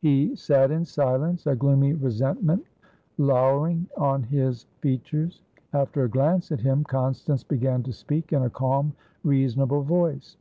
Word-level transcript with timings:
He 0.00 0.34
sat 0.34 0.72
in 0.72 0.84
silence, 0.84 1.46
a 1.46 1.54
gloomy 1.54 1.92
resentment 1.92 2.64
lowering 3.16 3.86
on 3.96 4.24
his 4.24 4.64
features. 4.80 5.40
After 5.72 6.02
a 6.02 6.10
glance 6.10 6.50
at 6.50 6.58
him, 6.62 6.82
Constance 6.82 7.44
began 7.44 7.84
to 7.84 7.92
speak 7.92 8.32
in 8.32 8.42
a 8.42 8.50
calm, 8.50 8.92
reasonable 9.22 9.82
voice. 9.82 10.36